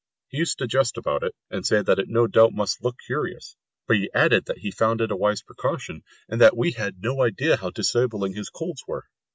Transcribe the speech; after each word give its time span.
He 0.29 0.39
used 0.39 0.57
to 0.57 0.65
jest 0.65 0.97
about 0.97 1.21
it, 1.21 1.35
and 1.51 1.63
say 1.63 1.83
that 1.83 1.99
it 1.99 2.09
no 2.09 2.25
doubt 2.25 2.53
must 2.53 2.83
look 2.83 2.95
curious; 3.05 3.55
but 3.87 3.97
he 3.97 4.09
added 4.15 4.45
that 4.45 4.57
he 4.57 4.69
had 4.69 4.73
found 4.75 4.99
it 4.99 5.11
a 5.11 5.15
wise 5.15 5.43
precaution, 5.43 6.01
and 6.27 6.41
that 6.41 6.57
we 6.57 6.71
had 6.71 7.03
no 7.03 7.21
idea 7.21 7.57
how 7.57 7.69
disabling 7.69 8.33
his 8.33 8.49
colds 8.49 8.81
were. 8.87 9.05